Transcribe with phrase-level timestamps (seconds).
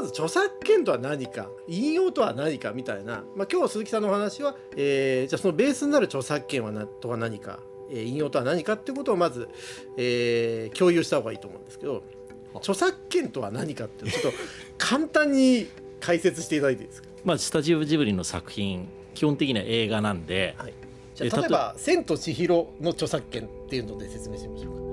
[0.00, 7.60] まず著作権とは何か引用とは何かみたいな、まあ、今日鈴木さんのお話は、えー、じゃあそのベースになる著作権はなとは何か、
[7.90, 9.50] えー、引用とは何かっていうことをまず、
[9.98, 12.02] えー、共有した方がいいと思うんですけど
[12.54, 14.38] 著作権とは何かっていうちょっと
[14.78, 15.68] 簡単に
[16.00, 20.72] 解説していただいていいですか、まあ、スタジオジブリの作品基本的には映画なんで、はい、
[21.14, 24.89] じゃあ例えば「千と千尋」の著作権っていうので説明しましょうか。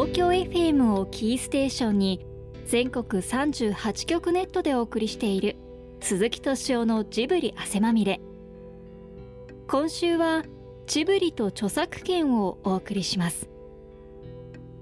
[0.00, 2.24] 東京 FM をキーステーションに
[2.64, 5.56] 全国38局ネットでお送りしている
[6.00, 8.18] 鈴木敏夫のジブリ汗まみれ。
[9.68, 10.42] 今週は
[10.86, 13.50] ジブリと著作権をお送りします。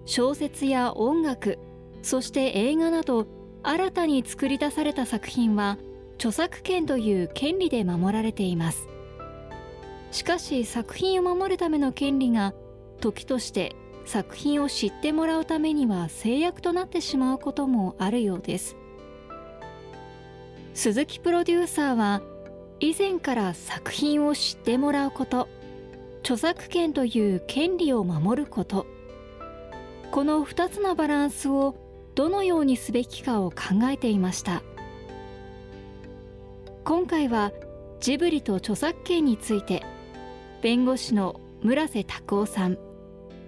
[0.04, 1.59] 小説や音楽
[2.02, 3.26] そして映画など
[3.64, 5.78] 新たに作り出された作品は
[6.14, 8.87] 著作権という権利で守られています。
[10.12, 12.54] しかし作品を守るための権利が
[13.00, 13.74] 時として
[14.09, 18.74] 作品を知ってもらうためには制約となってしまうこともあるようです。
[20.73, 22.23] 鈴木プロデューサーは
[22.80, 25.48] 以前から作品を知ってもらうこと
[26.20, 28.87] 著作権という権利を守ること
[30.10, 31.74] この2つのバランスを
[32.15, 33.56] どのようにすべきかを考
[33.90, 34.62] えていました。
[36.84, 37.52] 今回は
[38.00, 39.82] ジブリと著作権について
[40.62, 42.78] 弁護士の村瀬拓夫さん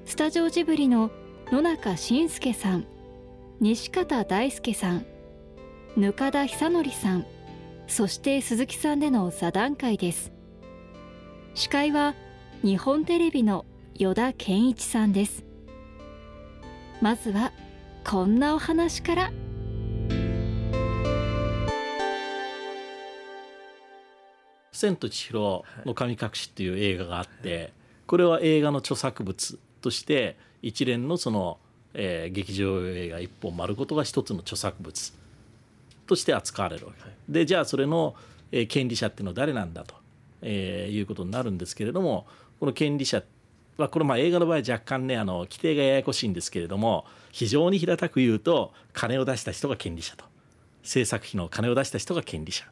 [0.04, 1.10] スタジオジブリの
[1.52, 2.86] 野中伸介さん
[3.60, 5.06] 西方大輔さん
[5.98, 7.26] 額田久則さん
[7.86, 10.30] そして鈴木さんでの座談会です。
[11.54, 12.14] 司会は
[12.62, 15.44] 日本テレビの依田健一さんです。
[17.00, 17.52] まずは
[18.08, 19.32] こんなお話から
[24.72, 27.72] 「千と千尋の神隠し」っていう映画があって
[28.06, 31.58] これは映画の著作物として一連のその、
[31.94, 35.12] えー、劇場映画一本丸ごとが一つの著作物
[36.06, 38.14] として扱われるわけ、はい、でじゃあそれの、
[38.52, 39.94] えー、権利者っていうのは誰なんだと、
[40.42, 42.26] えー、いうことになるんですけれども
[42.58, 43.22] この権利者
[43.76, 50.24] はこれまあ映画の場合若干ねあの規定がややこしいんですけれども非常に平たく言うと金を出した人が権利者と。
[50.82, 52.64] 制作費の金を出した人が権利者。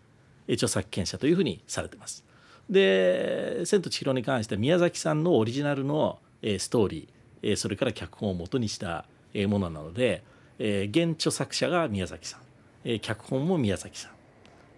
[0.54, 2.24] 著作権者というふうにされてます。
[2.70, 9.04] で「千と千尋」に関しては宮崎さんのオリジナルのえストーリーえそれから脚本をもとにした
[9.34, 10.22] ものなので
[10.58, 12.40] え原著作者が宮崎さん
[12.84, 14.12] え脚本も宮崎さん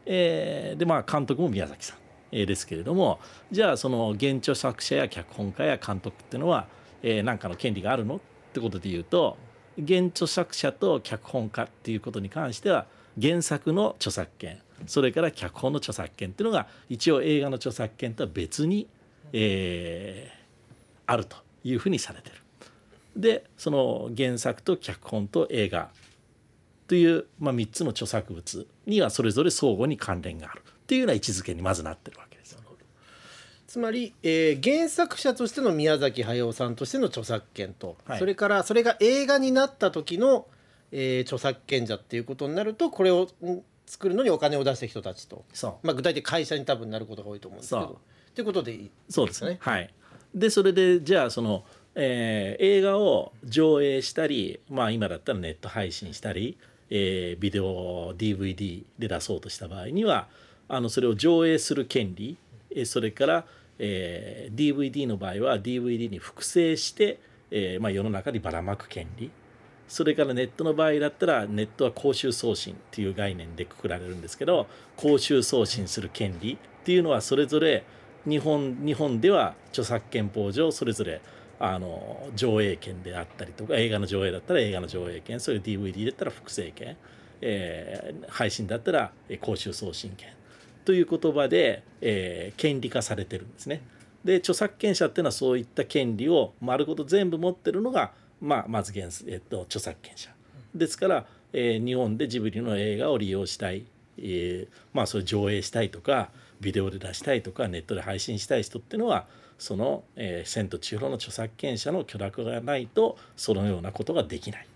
[0.06, 1.98] えでまあ監督も宮崎さん
[2.32, 3.18] えですけれども
[3.50, 6.66] じゃあその原著作者や脚本家や監督っていうのは
[7.02, 8.16] 何かの権利があるの？
[8.16, 8.20] っ
[8.52, 9.36] てことで言うと
[9.76, 12.86] 原著作者と脚本家っていうことに関しては
[13.20, 18.88] 原作の著作権それから脚本の著作権っていうのが一応映画の著作権とは別に、
[19.32, 21.36] えー、あると。
[21.64, 22.36] いうふうにされてる。
[23.16, 25.90] でその原作と脚本と映画
[26.86, 32.58] という、まあ、3つの著作物にはそれぞれ相互に関連があるというような位置づけにまずなってるわけです。
[33.68, 40.48] つまり、えー、原作者としての宮崎駿さんとしての著作権と、はい、それからそれが映画になった時の、
[40.90, 43.28] えー、著作権者っていうことになるとこれを
[43.86, 45.44] 作るのにお金を出した人たちと
[45.84, 48.00] まあ、具体的会社に多分なることが多いと思うんですけど。
[48.34, 48.94] ということでいいですね。
[49.08, 49.94] そうですねはい
[50.34, 51.64] でそれでじゃあその、
[51.94, 56.56] えー、映画を上映したり、まあ、今だったらネット配信したり、
[56.88, 60.28] えー、ビデオ DVD で出そうとした場合には
[60.68, 62.38] あのそれを上映する権利
[62.84, 63.44] それから、
[63.78, 67.18] えー、DVD の場合は DVD に複製して、
[67.50, 69.30] えーまあ、世の中にばらまく権利。
[69.88, 77.84] それからネットの場合だったらネットは公衆送信っていう概念でくくられるんですけど公衆送信する権利っていうのはそれぞれ
[78.28, 81.20] 日本日本では著作権法上それぞれ
[81.58, 86.96] あの上映権であったりとか映画の上映だったら映画の上映権そういう DVD だったら複製権、
[87.42, 90.30] えー、配信だったら公衆送信権
[90.84, 93.82] という言葉で、えー、権利化されてるんですね。
[94.24, 100.30] で著作権者っていうのはそういった権利を丸ごと全部持ってるのが、まあ、まず原、えっと、著作権者
[100.74, 103.86] ですから、えー、日本でジブリの映画を利用したい、
[104.18, 106.30] えー、まあそれ上映したいとか
[106.60, 109.26] ビデオで出したいとかネットで配信したい人っていうのは
[109.58, 114.66] その「えー、千と千尋」の著作権者の許諾がないとそのようなことができない。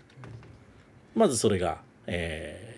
[1.15, 2.75] まずそれが、え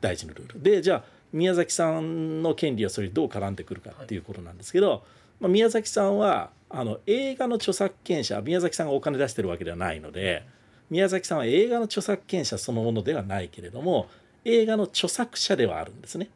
[0.00, 5.02] ー、大事なルールでじゃあ宮崎さんの権利はそれにどう絡んでくるかっていうことなんですけど、
[5.40, 10.44] まあ、宮崎さんはあの映画の著作権者宮崎さんがお金出してるわけではないので
[10.90, 14.08] 宮崎さんは映画の著作権者そのものではないけれども
[14.44, 16.28] 映画の著作者ではあるんですね。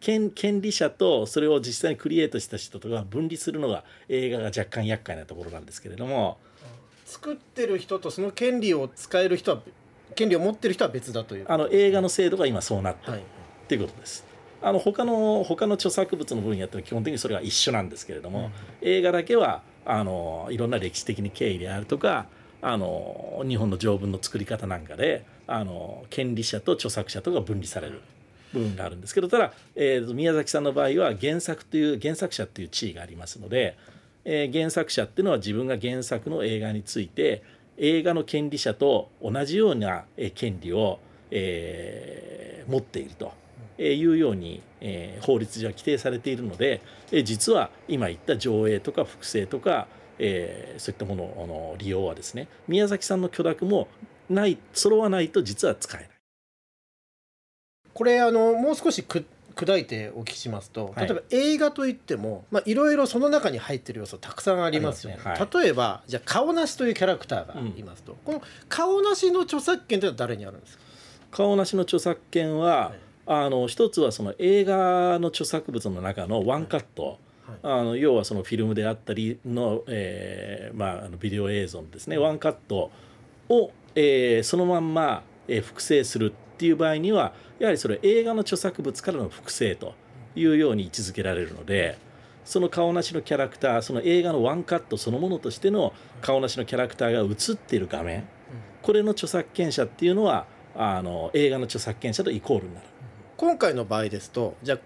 [0.00, 6.38] 権権利者とそれを実際にクリエイトした人とか分離するのが映画が若干厄介なところなんですけれども。
[7.04, 9.62] 作ってる人とその権利を使える人は
[10.14, 11.46] 権利を持ってる人は別だという。
[11.48, 13.20] あの映画の制度が今そうなってる、はい。
[13.20, 13.24] っ
[13.66, 14.24] ていうことです。
[14.62, 18.50] あの他の他の著作物の分野って基本的にそれは一緒なんですけれども、
[18.82, 22.26] 映画だけはあのいろんな歴史的に経緯であるとか
[22.62, 28.02] あの日本の条文の作り方なんかであの権利者と著作者とが分離される
[28.52, 33.76] 部分があるんですけどただ、えー宮崎さんの場合は原作という原作者っていう地位がありますので、
[34.24, 37.42] えー原作者っていうのは自分が原作の映画について
[37.76, 40.04] 映画の権利者と同じような
[40.34, 40.98] 権利を、
[41.30, 43.32] えー持っていると
[43.78, 49.88] いうように、えー法律上は規定されているので、えー実は今言った上映とか複製とか、
[50.18, 53.88] えーそういったものの利用はですね宮崎さんの許諾も
[54.28, 56.10] ない揃わないと実は使えない。
[57.94, 59.24] これあのもう少しく
[59.56, 61.06] 砕いてお聞きしますとはい。
[61.06, 65.16] 例えば映画といってもまあいろいろその中に入ってる要素たくさんありますよね。
[65.24, 70.84] ありますね例えばじゃあ顔なしというキャラクターがいますと、この顔なしの著作権というのは誰にあるんですか？
[71.32, 72.92] 顔なしの著作権は、
[73.26, 77.18] あの一つはその映画の著作物の中のワンカット、
[77.62, 82.16] あの要はそのフィルムであったりの,、えーまあ、ビデオ映像のですね。
[82.18, 82.90] ワンカット
[83.48, 89.94] を、えーそのまんま、えー複製するっていう場合にはやはりそれ映画の著作物からの複製と
[90.36, 91.96] いうように位置づけられるので
[92.44, 98.28] その顔なしのキャラクターその映画のワンカットそのものとしての顔なしのキャラクターが映っている画面
[98.82, 100.44] これの著作権者っていうのは
[100.76, 102.86] あの映画の著作権者とイコールになる。
[103.38, 104.78] 今回の場合ですとじゃあ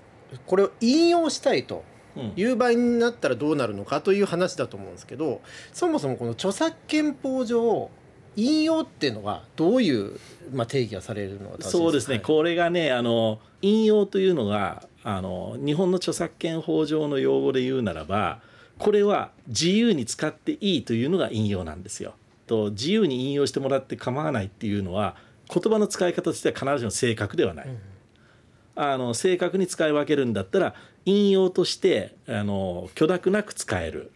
[0.47, 1.83] これを引用したいと
[2.17, 5.41] うんいう場合になったらどうなるのかという話だと思うんですけど
[5.73, 7.91] そもそもこの著作権法上
[8.37, 10.19] 引用っていうのはどういう、
[10.53, 18.41] まあ、定義がされるのがそうですね、はいこれがねあの引用というのがあの日本の著作権法上の用語で言うならば
[18.79, 22.15] これは自由に使っていいというのが引用なんですよ。
[22.47, 25.17] と自由に引用してもらって構わないっていうのは
[25.49, 27.69] 言葉の使い方としては必ずしも正確ではない。
[28.77, 34.11] あの正確に使い分けるんだったら引用としてあの許諾なく使える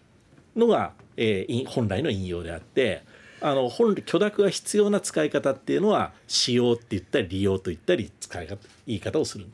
[0.57, 3.05] のが、えーい本来の引用であって
[3.41, 8.57] あの本来許諾が必要な使い方っていうのは使用って言ったり利用と言ったり使い方
[8.87, 9.47] 言い方をする。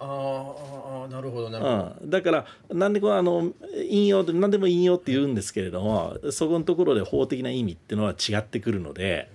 [0.00, 3.52] あーあーなるほどなるほど、うん、だからなんでこうあの
[3.88, 9.28] 引用何でも引用って言うんですけれどもそこのところで法的な意味っていうのは違ってくるので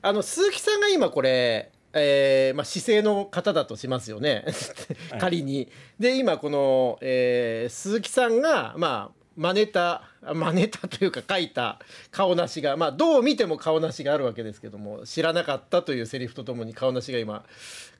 [0.00, 4.46] あの鈴木さんが今これ、えーまあ、姿勢の方だとしますよね
[5.10, 5.68] はい仮に。
[5.98, 11.78] で今この、えー鈴木さんがまあ真似た真似たというか書いた
[12.10, 17.42] 顔なしが、まあ、どう見ても顔なしがあるわけですけども知らなかったというセリフとともに顔なしが今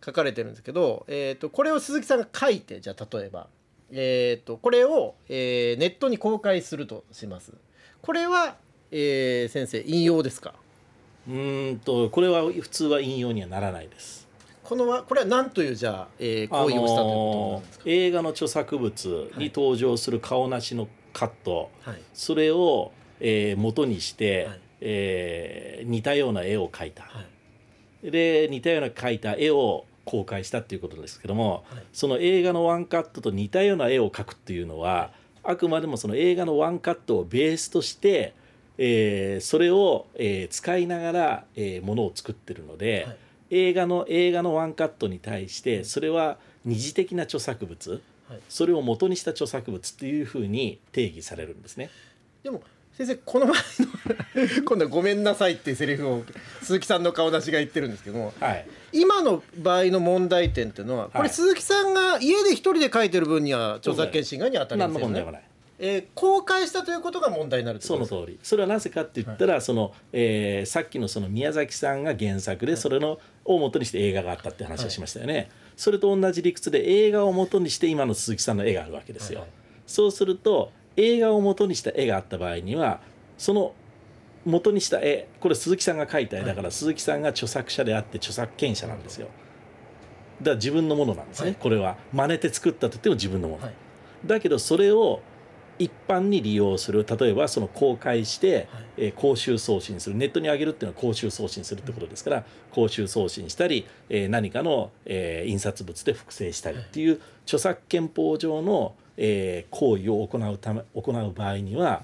[0.05, 3.47] 書かれてるんですけど、えー、とこれを鈴木さんが書いてじゃあ例えば、
[3.91, 7.55] えー、とこれを、えーネットに公開するとします。
[8.03, 8.57] これは、
[8.91, 10.53] えー先生引用ですか？
[11.27, 14.29] うーんとこれは普通は引用にはならないです。
[14.63, 22.03] このはこれは何というじゃあ、えー行為をしたということなんですか、あの映画の著作物に登場する顔なしのカット、はい。
[22.15, 24.61] それを、えー元にして、はい。
[24.81, 27.25] えー似たような絵を描いた、は
[28.03, 28.11] い。
[28.11, 31.85] で似たような描いた絵を公開したっていうことですけども、はい。
[31.93, 35.12] その映画のワンカットと似たような絵を描くっていうのは
[35.43, 38.35] あくまでもその映画のワンカットをベースとして、
[38.79, 43.17] えーそれを、えー使いながら、えーものを作ってるので、はい。
[43.52, 48.00] 映画の映画のワンカットに対してそれは二次的な著作物はい
[48.49, 51.91] それを元にした著作物っていうふうに定義されるんですね。
[52.43, 56.23] でも先生この前の 今度は「ごめんなさい」っていうセリフを
[56.63, 65.51] 鈴木さんの顔出しが言ってるんですけどもはい、今の場合の問題点っていうのはこれはい鈴木さんが家で一人で書いてる分には著作権侵害に当たりま何せんよね。
[65.83, 79.55] えー公開したということが問題になるその通りそれはなぜかって言ったら、そのえーさっきのその宮崎さんが原作でそれのを元にして映画があったって話をしましたよね、それと同じ理屈で映画を元にして今の鈴木さんの絵があるわけですよ、はいはい。
[79.87, 83.00] そうすると映画を元にした絵があった場合には
[83.39, 83.73] その
[84.45, 89.29] 元にした絵これ鈴木さんが描いた絵だから鈴木さんが著作者であって著作権者なんですよ。
[90.41, 91.57] だから自分のものなんですね、はい。
[91.57, 93.75] これは真似て作ったと言っても自分のもの、はい。
[94.25, 95.21] だけどそれを
[95.81, 98.67] 一般に利用する例えばその公開して、はい。
[98.99, 112.03] えー公衆送信するネットに上げるっていうのは公衆送信するってことですから、公衆送信したり、えー何かの、えー印刷物で複製したりっていう著作権法上の、えー行為を行うため行う場合には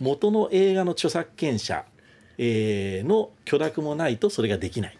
[0.00, 1.84] 元の映画の著作権者、
[2.38, 4.98] えーの許諾もないとそれができない。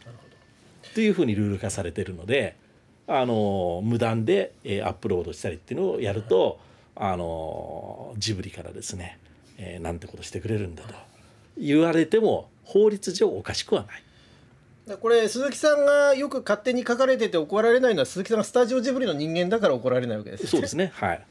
[0.95, 2.57] というふうにルール化されているので。
[3.11, 6.61] あの無断で、えーアップロードしたりっていうのをやると、
[7.01, 9.19] あのジブリからですね、
[9.57, 10.95] えーなんてことしてくれるんだと
[11.57, 14.97] 言われても法律上おかしくはない。
[14.97, 21.27] これ鈴木さんがよく勝手に書かれてて怒られないのは鈴木さんがスタジオジブリの人間だから怒られないわけですそうですねはい。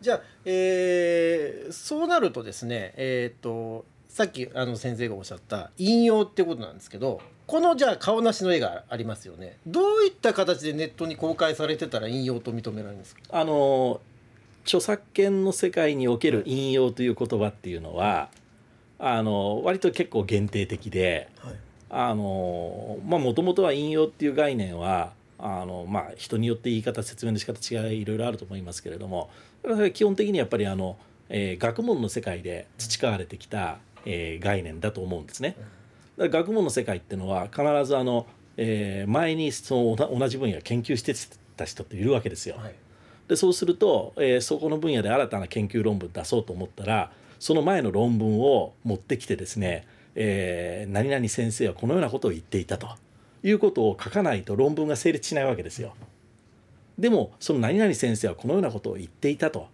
[0.00, 9.56] じゃあ、えー、そうなるとですねえっ、とさっきあの先生がおっしゃった引用ってことなんですけどこのじゃあ顔なしの絵がありますよね。
[9.66, 13.20] どういった形でネットに公開されてたら引用と認められるんですか？
[13.32, 14.00] あの
[14.64, 18.28] 著作権の世界における引用という言葉っていうのは
[18.98, 21.54] あの割と結構限定的で、はい、
[21.90, 29.30] あのまあもともとは引用っていう概念はあのまあ人によって言い方説明の仕方違いいろいろあると思いますけれども
[29.92, 30.96] 基本的にやっぱりあの、
[31.28, 35.56] えー、学問の世界で培われてきたえー、概念だと思うんですね。
[36.16, 41.14] だから学問の世界っていうのは必ずあの、えー、前にその同じ分野研究して
[41.56, 42.56] た人っているわけですよ。
[42.56, 42.74] はい、
[43.28, 52.88] でそうすると、えー、そこの分野で新たな研究論文出そうと思ったらその前の論文を持ってきてですね、えー、何々先生はこのようなことを言っていたと。
[53.46, 55.94] いうことを書かないと論文が成立しないわけですよ。
[56.98, 59.68] でもその何々先生はこのようなことを言っていたと。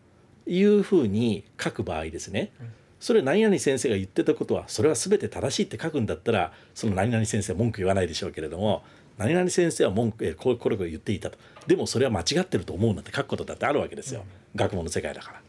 [0.46, 2.50] いうふうに書く場合ですね、
[2.98, 8.82] それ何々先生が言ってたことはそれは全て正しいって書くんだったらその何々先生文句言わないでしょうけれども
[9.20, 11.36] 何々先生は文句これこれこれ言っていたと。
[11.66, 14.24] でもそれは間違ってると思うなんて書くことだってあるわけですよ、
[14.56, 15.42] 学問の世界だか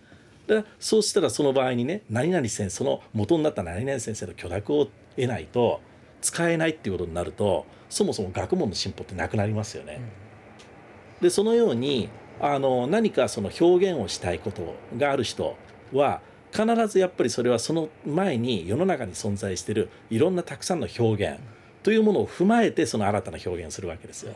[0.47, 0.61] ら。
[0.61, 5.79] でそうしたらその場合にね何々先生その元になった何々先生の許諾を得ないと
[6.19, 10.01] 使えないっていうことになるとそもそも学問の進歩ってなくなりますよね。
[11.21, 12.09] でそのように
[12.41, 15.55] あの何かその表現をしたいことがある人
[15.93, 16.19] は
[16.51, 21.39] 必ずやっぱりそれはその前に世の中に存在しているいろんなたくさんの表現
[21.83, 24.33] というものを踏まえてその新たな表現するわけですよ。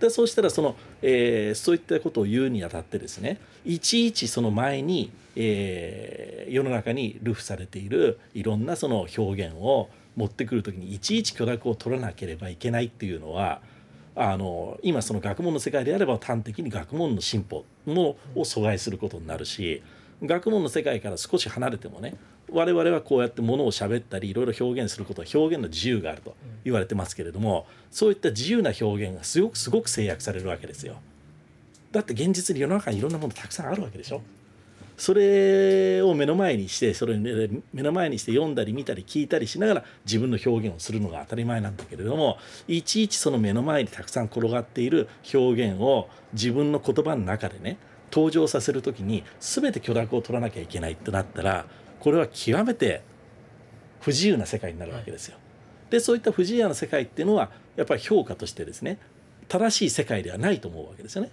[0.00, 13.60] でそうしたらその、えー、そういったことを言うにあたってですねいちいちその前に、えー、世の中に流布されているいろんなその表現を持ってくる時にいちいち許諾を取らなければいけないっていうのは
[14.16, 19.82] あの今その学問の世界であれば端的に学問の進歩もを阻害することになるし
[20.22, 22.14] 学問の世界から少し離れてもね
[22.50, 30.96] 我々はこうやってものを喋ったりいろいろ表現することは表現の自由があると言われてますけれどもそういった自由な表現がすごくすごく制約されるわけですよ。
[31.92, 34.20] だって現実に世の中にいろんなものたくさんあるわけでしょ。
[34.96, 47.76] それを目の前にしてそれ目の前にして読んだり見たり聞いたりしながら自分の表現をするのが当たり前なんだけれどもいちいちその目の前にたくさん転がっている表現を自分の言葉の中でね
[48.12, 51.66] 登場させる時に全て許諾を取らなきゃいけないってなったら
[52.04, 53.00] これは極めて
[54.02, 55.38] 不自由な世界になるわけですよ。
[55.88, 58.98] でそういった不自由な世界っていうのはやっぱり評価としてですね
[59.48, 61.30] 正しい世界ではないと思うわけですよね。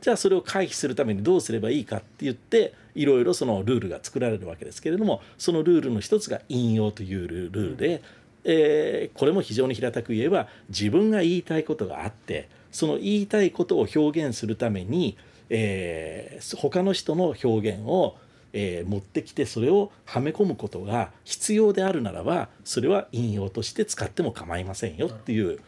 [0.00, 8.02] じゃあそれを回避するためにどうすればいいかって言っていろいろそのルールが作られるわけですけれどもそのルールの一つが引用というルールで、
[8.44, 15.18] えー、これも非常に平たく言えば自分が言いたいことがあってその言いたいことを表現するために
[15.54, 18.16] えー、他の人の表現を、
[18.52, 25.60] えー、持ってきてそれをはめ込むことが必要であるならばそれは引用として使っても構いませんよっていう、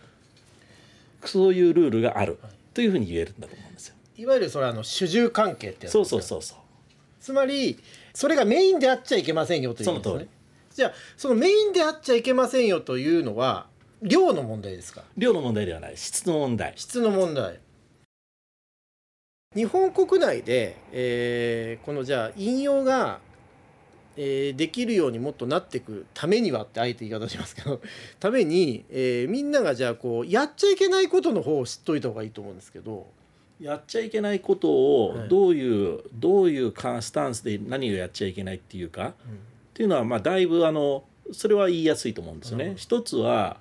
[1.25, 2.38] そういうルールがある
[2.75, 3.95] というふうに言えるんだと思うんですよ。
[4.17, 6.59] いわゆるそれはあの主従関係ってそうそうそうそう。
[7.21, 7.79] つまり
[8.12, 10.29] それがメインであっちゃいけませんよという、ね、その通り。
[10.75, 13.67] じゃあそのメインであっちゃいけませんよというのは
[14.03, 15.03] 量の問題ですか？
[15.17, 15.97] 量の問題ではない。
[15.97, 16.75] 質の問題。
[16.76, 17.59] 質の問題
[19.54, 23.20] 日本国内で、えー、このじゃあ引用が、
[24.16, 27.80] えー、できるようにもっとなっていくためにはってあえて言い方しますけど
[28.18, 33.06] ために、えー、みんながじゃあこうやっちゃいけないことの方を知っといた方がいいと思うんですけど。
[33.61, 39.14] やっちゃいけないことをどういう、はい、どういうスタンスで何をやっちゃいけないっていうか、うん、っ
[39.73, 42.64] ていうのはまあだいぶあのそれは言いやすいと思うんですよね。
[42.66, 43.58] うん、一つは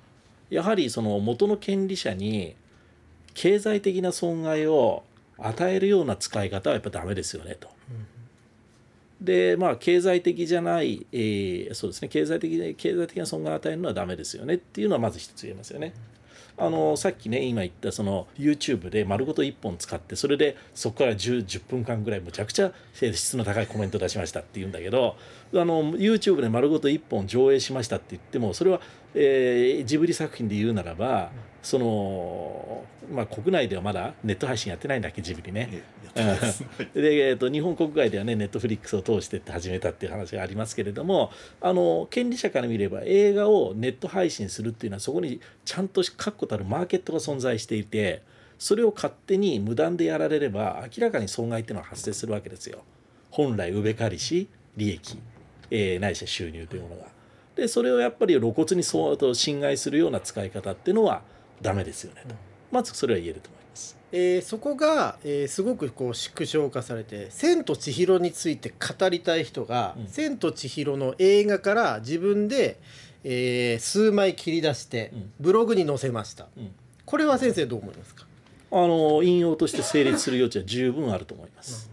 [0.50, 2.55] やはりその元の権利者に
[3.33, 5.03] 経済的な損害を
[5.43, 7.69] 与えるような使い方はやっぱダメですよねと。
[9.21, 15.93] でまあ経済的じゃない、えー、そうですね経済的で経済的な損害を与えるのはダメですよねっていうのはまず一つ言えますよね。
[16.55, 25.15] あのさっきね今言ったその YouTube で丸ごと1本使ってそれでそこから 10, 10分間ぐらいむちゃくちゃ質の高いコメント出しましたって言うんだけど
[25.53, 28.81] あの YouTube で丸ごと1本上映しましたって言ってもそれは、
[29.15, 31.32] えー、ジブリ作品で言うならば、
[31.63, 35.84] その、まあ、国内ではまだネット配信やってないんだっけジブリね。
[36.93, 48.22] で、えーと、日本国外ではねネットフリックスを通してって始めたっていう話がありますけれどもあの権利者から見れば映画をネット配信するっていうのはそこにちゃんと確固たるマーケットが存在していて
[48.60, 52.84] それを勝手に無断でやられれば明らかに損害っていうのは発生するわけですよ。
[53.32, 55.17] 本来うべかりし利益、
[55.72, 57.23] えー、ないしは収入というものが。
[57.55, 61.22] でそれをやっぱり露骨にそうと侵害するような使い方っていうのは
[61.62, 62.36] ダメですよねと、
[62.72, 63.98] まずそれは言えると思います。
[64.12, 70.07] えーそこが、えーすごくこう縮小化されて「千と千尋」について語りたい人が「うん。
[70.07, 72.79] 千と千尋」の映画から自分で、
[73.24, 75.31] えー数枚切り出してうん。
[75.39, 76.72] ブログに載せました、うん。
[77.05, 78.25] これは先生どう思いますか？
[78.72, 81.91] あの引用として成立する余地は十分あると思います。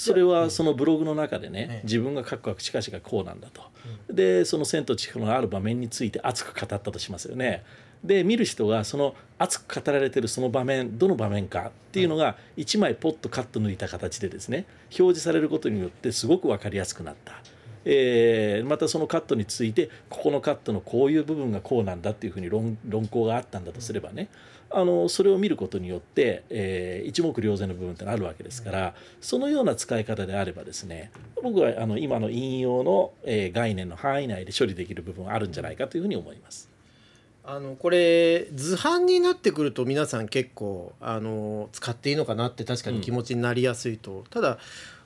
[0.00, 1.80] それはそのブログの中でね、ええ。
[1.84, 3.62] 自分が書く書く近々こうなんだと、
[4.10, 7.62] でその「千と千尋」のある場面について熱く語ったとしますよね。
[8.02, 17.34] で見る人がその熱く語られてるその場面どの場面かっていうのが一枚ポッとカット抜いた形でですね表示されることによってすごく分かりやすくなった。
[17.84, 24.28] えーまたそのカットについてここのカットのこういう部分がこうなんだっていうふうに論論考があったんだとすればね
[24.70, 31.10] あのそれを見ることによって、えー一目瞭然の部分ってあるわけですからそのような使い方であればですね
[31.42, 36.70] 僕はあの今の引用の、えー概念の範囲内で処理できる部分はあるんじゃないかというふうに思います。
[37.42, 44.58] あのこれ図版になってくると皆さん結構あの使っていいのかなって確かに気持ちになりやすいと、ただ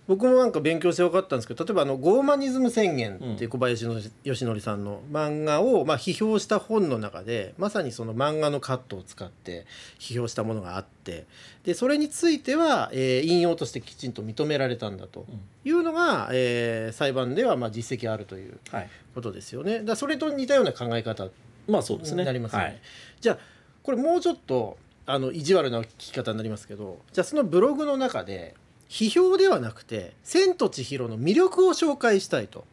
[0.06, 9.64] 僕もなんか勉強して分かったんですけど例えばあの「ゴーマニズム宣言」っていう小林の義則さんの漫画を、まあ、批評した本の中でまさにその漫画のカットを使って
[9.98, 11.24] 批評したものがあって
[11.64, 15.24] でそれについては、えー引用としてきちんと認められたんだと
[15.64, 19.80] いうのが、えー裁判ではまあ実績あるというはい、ことですよね。
[19.82, 21.28] だそれと似たような考え方
[21.66, 22.24] まあそうですね。
[22.24, 22.80] なりますよねはい
[23.20, 23.38] じゃあ
[23.82, 28.54] これもうちょっとあの意地悪な聞き方になりますけどじゃあそのブログの中で
[28.94, 32.64] 批評ではなくて「千と千尋」の魅力を紹介したいと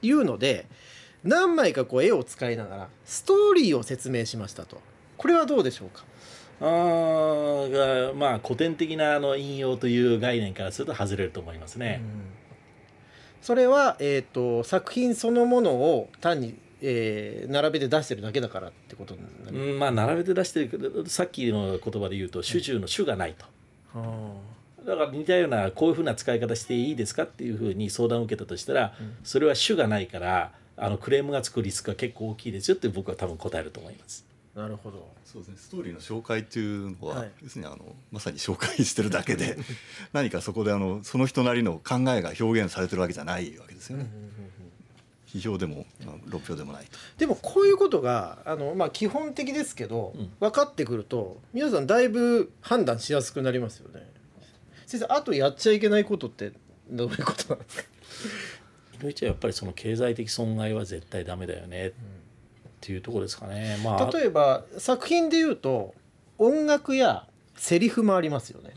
[0.00, 0.66] いうので
[1.24, 4.80] 何枚かこう絵を使いながらストーリーを説明しましたと。
[5.18, 6.04] これはどうでしょうか？
[6.60, 12.02] あまあ古典的なあの引用という概念からすると外れると思いますね。
[13.40, 23.46] それは、えー、と作品そのものを単に、えー並べて出してるだけだからってことになりますうんまあ並べて出してるけどさっきの言葉で言うと主従の主がないと。
[24.84, 34.24] だから似たようなこういうふうな使い方していいですかっていうふうに相談を受けたとしたら、それは主がないからあのクレームがつくリスクが結構大きいですよって僕は多分答えると思います。
[34.54, 37.78] なるほどそうですねストーリーの紹介っていうのは、はい要するにあの
[38.10, 39.56] まさに紹介してるだけで
[40.12, 44.06] 何かそこであのその人なりの考えが表現されてるわけじゃないわけですよね。
[45.26, 46.98] 批評でもあの論評でもないと。
[47.16, 54.06] でもこういうことがあの、まあ、基本的ですけど、うん分かってくると皆さんだいぶ判断しやすくなりますよね。
[54.98, 56.52] 先生あとやっちゃいけないことって
[56.90, 57.84] どういうことなんですか？
[59.00, 61.92] それじゃやっぱりその経済的損害は絶対ダメだよねっ
[62.80, 63.80] ていうところですかね。
[63.82, 65.94] まあ例えば作品でいうと
[66.38, 67.26] 音楽や
[67.56, 68.72] セリフもありますよね。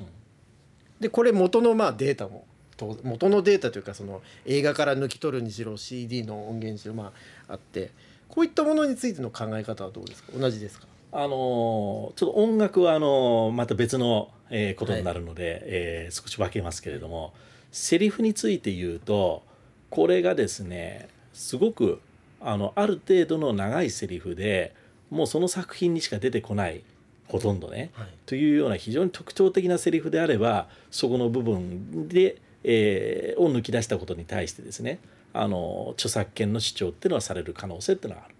[0.99, 2.45] でこれ元のまあデータも
[2.78, 7.12] と元のデータというかその映画から抜き取るにしろ CD の音源にしろま
[7.47, 7.91] ああって
[8.30, 10.32] こういったものについての考え方はどうですか？
[10.38, 10.88] 同じですか？
[11.17, 17.34] あのーちょっと音楽はあのーまた別の、えーことになるので、えー少し分けますけれども
[17.71, 19.43] セリフについて言うと
[19.89, 21.99] これがですねすごく
[22.41, 24.73] あのある程度の長いセリフで
[25.10, 26.84] もうその作品にしか出てこない
[27.28, 28.08] ほとんどね、はい。
[28.25, 34.99] というような非常に特徴的なセリフであればそこの部分で、えーを抜き出したことに対してですね
[35.34, 38.36] あの著作権の主張っていうのはされる可能性っていうのはある。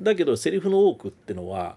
[0.00, 1.76] だけどセリフの多くっていうのは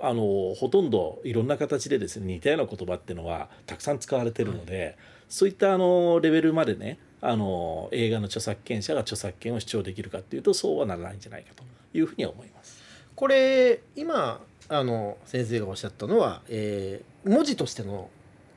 [0.00, 4.96] あのほとんどいろんな形でですね似たような言葉っていうのはたくさん使われてるので、
[5.28, 12.80] そういったあのレベルまでねあの映画の著作権者が著作権を主張できるかっていうとそうはならないんじゃないかというふうには思います。
[13.16, 18.08] これ今あの先生がおっしゃったのは、えー文字としての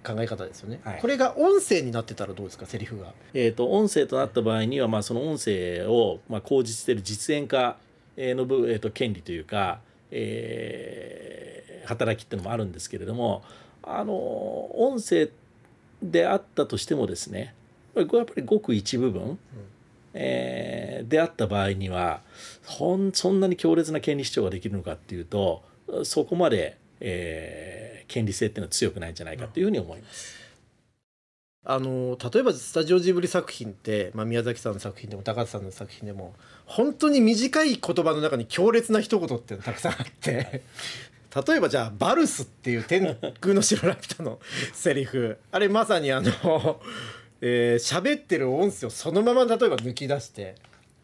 [0.06, 1.02] 考え方ですよね、はい。
[1.02, 3.12] これが音声になってたらどうですかセリフが？
[3.34, 7.78] えー、と音声となった場合には、まあ、その音声を、まあ、口実している実演化
[8.16, 13.44] えーの部、えー、と権利というか、えー働きっていうのもあるんですけれども
[13.84, 15.30] あの音声
[16.02, 17.56] であったとしてもですね
[17.96, 19.40] やっぱりごく一部分、
[20.14, 22.22] えーであった場合には
[22.66, 25.64] ほんそんなに強烈な権利主張ができるのかっていうと
[26.04, 30.41] そこまで、えー権利性っていうのは強くないんじゃないかというふうに思います。
[31.64, 36.34] あの例えばスタジオジブリ作品って、まあ、宮崎さんの作品でも高田さんの作品でも
[36.66, 40.64] 本当に短い言葉の中に強烈な一言っていうのたくさんあって。
[41.48, 44.40] 例えばじゃあ「バルス」っていう天空の城ラピュタの
[44.74, 45.38] セリフ。
[45.52, 46.82] あれまさにあの
[47.40, 50.56] えー喋ってる音声をそのまま例えば抜き出して。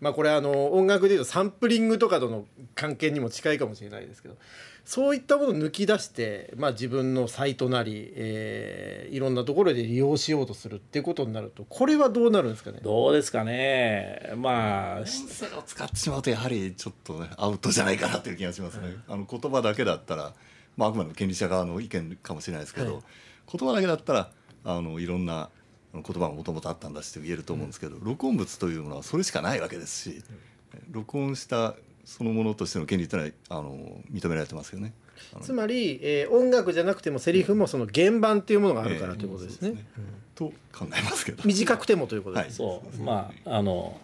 [0.02, 4.36] まあこれあの音楽でいうとサンプリングとかとの関係にも近いかもしれないですけど
[4.89, 12.80] そういったものを抜き出して、まあ、自分のサイトなり、えーいろんなところで利用しようとするっていうことになるとこれはどうなるんですかね？
[12.84, 14.34] どうですかね？
[14.38, 18.95] まあ音声を使ってしまうとやはりちょっとねアウトじゃないかなという気がしますね。
[19.08, 20.34] あの言葉だけだったら、
[20.76, 23.04] まあ、あくまでも権利者側の意見かもしれないですけど、はい。
[23.52, 24.30] 言葉だけだったら
[24.63, 25.50] あのいろんな
[25.93, 30.23] あの言葉がもともとあったんだしと言えると思うんですけど、録音物というものはそれしかないわけですし、
[30.91, 31.76] 録音した
[32.08, 34.93] そのものとしての権利というのはあの認められてますよね。
[35.41, 39.86] つまり、えー音楽じゃなくてもセリフもその原版っていうものがあるからええということですね。
[40.34, 41.43] と考えますけど。
[41.43, 44.00] 短くてもということです、そうまああの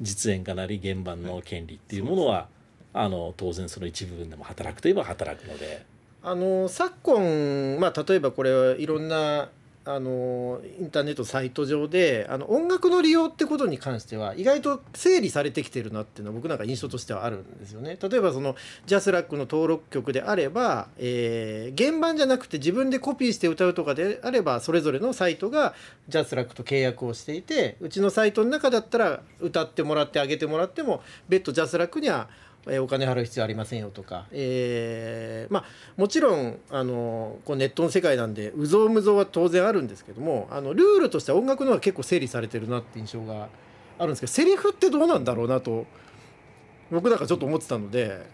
[0.00, 2.48] 実演家なり原版の権利っていうものは、
[2.94, 5.84] あの当然その一部分でも働くといえば働くので。
[6.26, 9.50] あの昨今、まあ、例えばこれはいろんな
[9.86, 17.98] あのインターネットサイト上であの音楽の利用ってことに関しては意外と整理されてきてるなっていうのは僕なんか印象としてはあるんですよね。
[18.00, 25.74] 例えばそのジャスラックの登録曲であれば、えー原版じゃなくて自分でコピーして歌うとかであればそれぞれのサイトが
[26.08, 32.28] JASRAC と契約をしていてうちのサイトの中だったら歌ってもらってあげてもらっても別途 JASRAC には
[32.66, 35.64] えーお金払う必要ありませんよとか、えーまあ、
[35.96, 43.48] もちろんあのこうネットの世界なんでうぞうむぞうは当然あるんですけどもあのルールとしては音楽の方が結構整理されてるなって印象が
[43.98, 45.86] あるんですけどセリフってどうなんだろうなと
[46.90, 48.26] 僕なんかちょっと思ってたので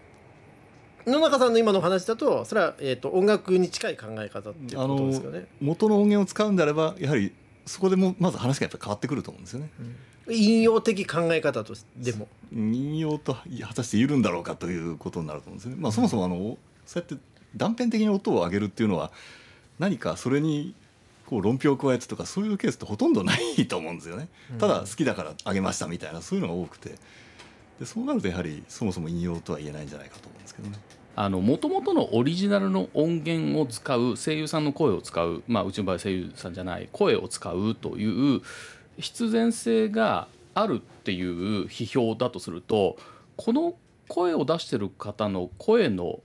[1.05, 5.47] 野中さんの今のお話だとそれは、えー、と音楽に近い考え方っていうことですかね。
[5.59, 7.33] 元の音源を使うんであればやはり
[7.65, 9.69] そこでもまず話がやっぱり変わってくると思うんですよね。
[10.29, 12.27] 引用的考え方としても。
[12.53, 15.75] 引用と果たしているんだろうかということになると思うんですね。
[15.77, 17.23] まあ、そもそもあのそうやって
[17.55, 19.11] 断片的に音を上げるっていうのは
[19.79, 20.75] 何かそれに
[21.25, 24.27] こう論評を加えてとかそういうケースってほとんどないと思うんですよね。
[24.59, 26.95] ただ好きだから上げましたみたいなそういうのが多くて
[27.79, 30.77] でそうなるとやはりそもそも引用とは言えないんじゃないかと思うんですけどね。
[31.15, 38.41] あの元々のオリジナルの音源を使う声優さんの声を使う、まあ、うちの場合声優さんじゃない声を使うという
[38.97, 42.97] 必然性があるっていう批評だとすると
[43.37, 43.75] この
[44.07, 46.19] 声を出してる方の声の、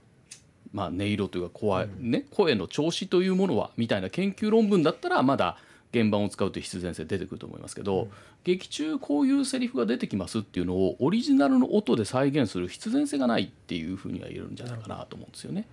[0.73, 5.57] まあ、音色というか声,、ね、声の調子というものはみたいな研究論文だったらまだ
[5.93, 8.09] 原版を使うという必然性出てくると思いますけど、
[8.43, 15.65] 劇中こういうセリフが出てきますっていうのをオリジナルの音で再現する必然性がないっていうふうには言えるんじゃないかなと思うんですよね。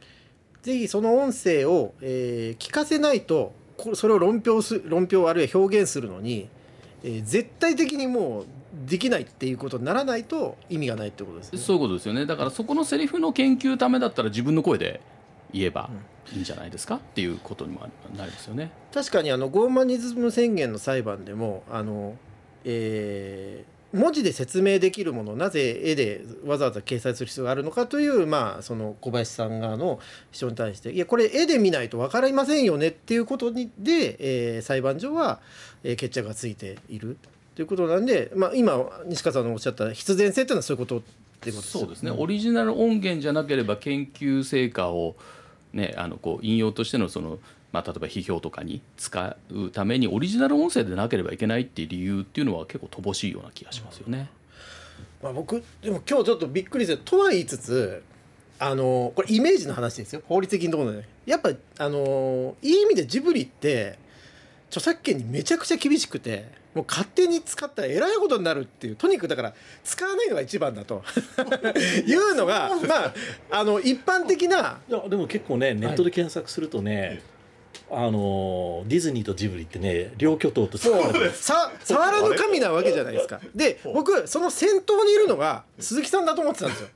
[0.63, 6.49] ぜひその音声を、えー聞かせないとこそれを論評す論評あるいは表現するのに、
[7.05, 8.47] えー絶対的にもう
[8.89, 11.59] できないっていうことにならないと意味がないってことですね。
[11.61, 15.01] そういうことですよねだからそこのセリフの研究ためだったら自分の声で
[15.53, 15.89] 言えば
[16.33, 17.81] いいんじゃないですかっていうことにも
[18.17, 18.73] なりますよね。
[18.93, 22.17] 確かにあのゴーマニズム宣言の裁判でもあの、
[22.65, 30.01] えー文字で説明できるものをなぜ絵でわざわざ掲載する必要があるのかという、まあ、その小林さん側の
[30.33, 34.17] 主張に対していやこれ絵で見ないと分かりませんよねっていうことにで、
[34.57, 35.41] えー裁判所は、
[35.83, 37.19] え決着がついている
[37.55, 41.03] ということなんで、まあ、今西川さんのおっしゃった必然性っていうのはそういうことっ
[41.41, 45.15] てことそうですね、オリジナル音源じゃなければ研究成果を、
[45.73, 47.39] ね、あのこう引用としてのその、
[47.75, 54.31] まあ、例えば批評とかに使うためにオリジナル音声でなければいけないっていう理由っていうのは結構乏しいような気がしますよね。
[55.21, 58.05] まあ、僕でも今日ちょっとびっくりしてとは言いつつ
[58.61, 60.23] あのこれイメージの話ですよ。
[60.29, 63.99] 法律的にどうなのやっぱあのいい意味でジブリって
[64.69, 71.03] 著作権にめちゃくちゃ厳しくてもう勝手に使ったらえらいことになるっていうとにかくだから使わないのが一番だと。
[72.07, 73.15] いうのがまあ
[73.51, 77.23] あの一般的ないやでも結構ねネットで検索するとね、
[77.91, 83.41] あのディズニーとジブリってね両巨頭とそうさ触らぬ神なわけじゃないですか。
[83.55, 86.89] で僕その先頭にいるのが鈴木さんだと思ってたんですよ。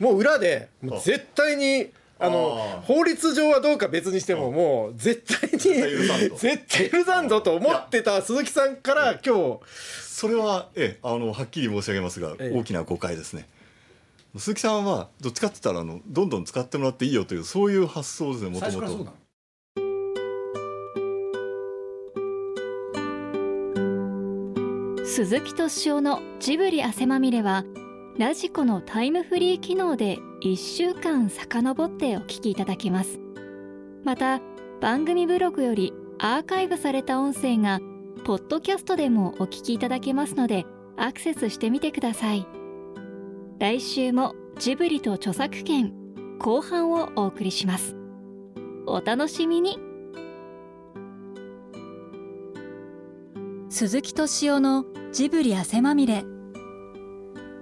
[0.00, 9.58] もう裏でもう絶対にあの法律上はどうか別にしてももう絶対に絶対許さんぞと思ってた鈴木さんから今日。
[10.18, 12.58] それは、ええ、あのはっきり申し上げますが、ええ。
[12.58, 13.46] 大きな誤解ですね。
[14.36, 19.12] 鈴木さんはどっちかって言ったらあのどんどん使ってもらっていいよというそういう発想ですねもともと。
[25.10, 27.64] 鈴木敏夫のジブリ汗まみれは
[28.18, 33.18] ラジコのタイムフリー機能で1週間遡ってお聞きいただけます。
[34.04, 34.40] また
[34.82, 37.80] 番組ブログよりアーカイブされた音声が
[38.24, 40.66] ポッドキャストでもお聞きいただけますので
[40.98, 42.46] アクセスしてみてください。
[43.58, 45.94] 来週もジブリと著作権
[46.38, 47.96] 後半をお送りします。
[48.86, 49.87] お楽しみに。
[53.78, 56.24] 鈴木敏夫のジブリ汗まみれ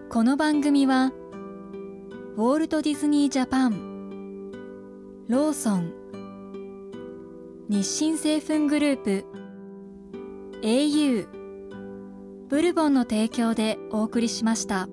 [0.08, 1.12] この番組は
[2.36, 4.50] ウォールト・ディズニー・ジャパン
[5.28, 5.92] ローソン
[7.68, 9.26] 日清製粉グループ
[10.62, 11.28] au
[12.48, 14.88] ブルボンの提供でお送りしました。